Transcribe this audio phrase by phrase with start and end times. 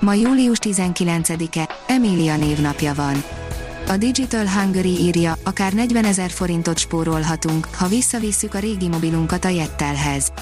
[0.00, 3.24] Ma július 19-e, Emília névnapja van.
[3.88, 9.48] A Digital Hungary írja, akár 40 ezer forintot spórolhatunk, ha visszavisszük a régi mobilunkat a
[9.48, 10.32] Jettelhez.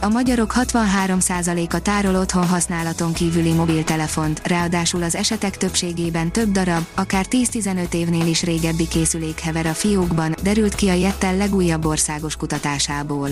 [0.00, 7.26] A magyarok 63%-a tárol otthon használaton kívüli mobiltelefont, ráadásul az esetek többségében több darab, akár
[7.30, 13.28] 10-15 évnél is régebbi készülék hever a fiókban, derült ki a Jettel legújabb országos kutatásából.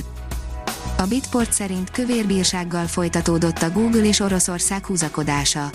[0.97, 5.71] A Bitport szerint kövérbírsággal folytatódott a Google és Oroszország húzakodása.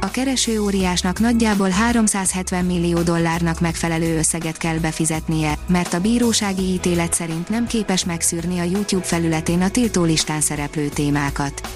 [0.00, 7.12] A kereső óriásnak nagyjából 370 millió dollárnak megfelelő összeget kell befizetnie, mert a bírósági ítélet
[7.12, 11.68] szerint nem képes megszűrni a YouTube felületén a tiltólistán szereplő témákat.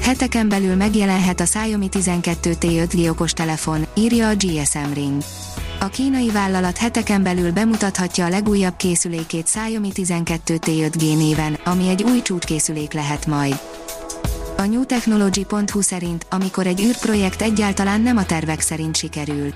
[0.00, 5.22] Heteken belül megjelenhet a Xiaomi 12T 5G okostelefon, írja a GSM Ring.
[5.80, 12.02] A kínai vállalat heteken belül bemutathatja a legújabb készülékét Xiaomi 12T 5G néven, ami egy
[12.02, 13.60] új csúcskészülék lehet majd.
[14.56, 19.52] A newtechnology.hu szerint, amikor egy űrprojekt egyáltalán nem a tervek szerint sikerül.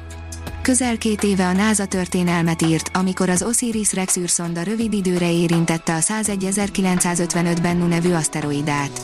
[0.63, 5.97] Közel két éve a NASA történelmet írt, amikor az Osiris-Rex űrszonda rövid időre érintette a
[5.97, 9.01] 101955 ben nevű aszteroidát.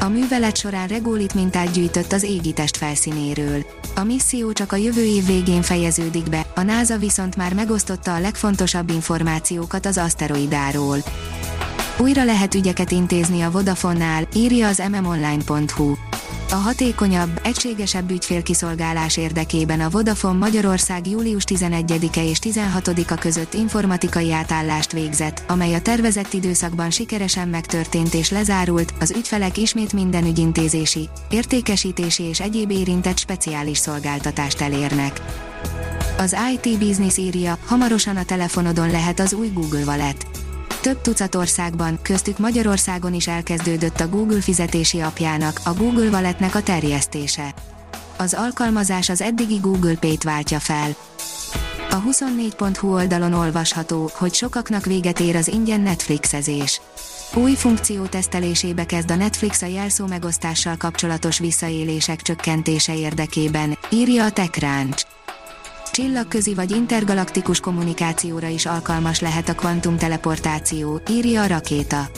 [0.00, 3.66] A művelet során rególit mintát gyűjtött az égitest felszínéről.
[3.94, 8.20] A misszió csak a jövő év végén fejeződik be, a NASA viszont már megosztotta a
[8.20, 10.98] legfontosabb információkat az aszteroidáról.
[11.98, 15.94] Újra lehet ügyeket intézni a Vodafone-nál, írja az mmonline.hu.
[16.50, 24.92] A hatékonyabb, egységesebb ügyfélkiszolgálás érdekében a Vodafone Magyarország július 11-e és 16-a között informatikai átállást
[24.92, 32.22] végzett, amely a tervezett időszakban sikeresen megtörtént és lezárult, az ügyfelek ismét minden ügyintézési, értékesítési
[32.22, 35.20] és egyéb érintett speciális szolgáltatást elérnek.
[36.18, 40.37] Az IT Business írja, hamarosan a telefonodon lehet az új Google Wallet.
[40.80, 46.62] Több tucat országban, köztük Magyarországon is elkezdődött a Google fizetési apjának, a Google Walletnek a
[46.62, 47.54] terjesztése.
[48.16, 50.96] Az alkalmazás az eddigi Google Pay-t váltja fel.
[51.90, 56.80] A 24.hu oldalon olvasható, hogy sokaknak véget ér az ingyen Netflixezés.
[57.34, 64.30] Új funkció tesztelésébe kezd a Netflix a jelszó megosztással kapcsolatos visszaélések csökkentése érdekében, írja a
[64.30, 65.06] TechCrunch
[65.98, 72.08] csillagközi vagy intergalaktikus kommunikációra is alkalmas lehet a kvantumteleportáció, írja a rakéta.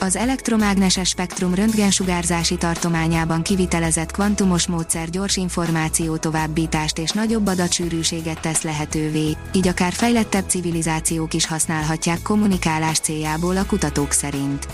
[0.00, 8.62] Az elektromágneses spektrum röntgensugárzási tartományában kivitelezett kvantumos módszer gyors információ továbbítást és nagyobb adatsűrűséget tesz
[8.62, 14.66] lehetővé, így akár fejlettebb civilizációk is használhatják kommunikálás céljából a kutatók szerint.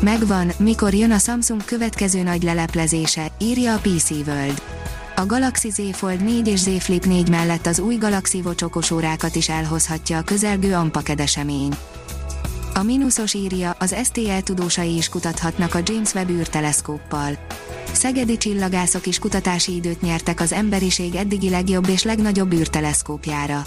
[0.00, 4.81] Megvan, mikor jön a Samsung következő nagy leleplezése, írja a PC World
[5.16, 9.34] a Galaxy Z Fold 4 és Z Flip 4 mellett az új Galaxy Watch okosórákat
[9.34, 11.72] is elhozhatja a közelgő Ampaked esemény.
[12.74, 17.38] A mínuszos írja, az STL tudósai is kutathatnak a James Webb űrteleszkóppal.
[17.92, 23.64] Szegedi csillagászok is kutatási időt nyertek az emberiség eddigi legjobb és legnagyobb űrteleszkópjára.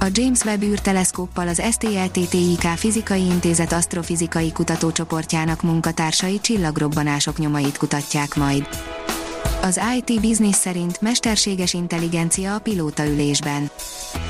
[0.00, 8.68] A James Webb űrteleszkóppal az STLTTIK Fizikai Intézet asztrofizikai kutatócsoportjának munkatársai csillagrobbanások nyomait kutatják majd.
[9.62, 13.70] Az IT Business szerint mesterséges intelligencia a pilótaülésben.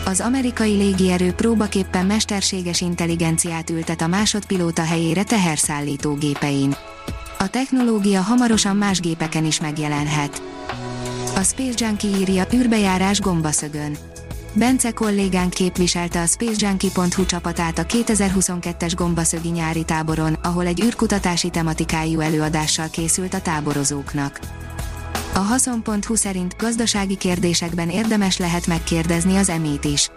[0.04, 6.76] Az amerikai légierő próbaképpen mesterséges intelligenciát ültet a másodpilóta helyére teherszállító gépein.
[7.38, 10.42] A technológia hamarosan más gépeken is megjelenhet.
[11.36, 13.96] A Space Junkie írja űrbejárás gombaszögön.
[14.52, 22.20] Bence kollégánk képviselte a SpaceJunkie.hu csapatát a 2022-es gombaszögi nyári táboron, ahol egy űrkutatási tematikájú
[22.20, 24.40] előadással készült a táborozóknak.
[25.40, 30.10] A haszon.hu szerint gazdasági kérdésekben érdemes lehet megkérdezni az emét is.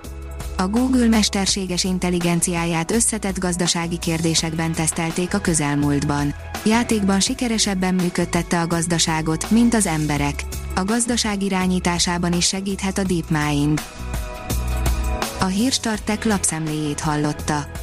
[0.58, 6.34] A Google mesterséges intelligenciáját összetett gazdasági kérdésekben tesztelték a közelmúltban.
[6.66, 10.44] Játékban sikeresebben működtette a gazdaságot, mint az emberek.
[10.76, 13.82] A gazdaság irányításában is segíthet a DeepMind.
[15.40, 17.83] A hírstartek lapszemléjét hallotta.